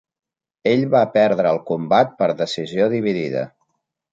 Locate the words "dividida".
2.95-3.45